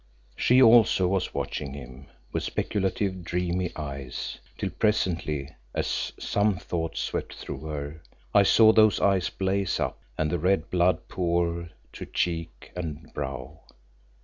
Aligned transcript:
She 0.35 0.59
also 0.63 1.07
was 1.07 1.31
watching 1.31 1.75
him, 1.75 2.07
with 2.31 2.41
speculative, 2.41 3.23
dreamy 3.23 3.71
eyes, 3.75 4.39
till 4.57 4.71
presently, 4.71 5.49
as 5.75 6.11
some 6.17 6.57
thought 6.57 6.97
swept 6.97 7.35
through 7.35 7.59
her, 7.67 8.01
I 8.33 8.41
saw 8.41 8.73
those 8.73 8.99
eyes 8.99 9.29
blaze 9.29 9.79
up, 9.79 9.99
and 10.17 10.31
the 10.31 10.39
red 10.39 10.71
blood 10.71 11.07
pour 11.07 11.69
to 11.93 12.05
cheek 12.07 12.71
and 12.75 13.13
brow. 13.13 13.59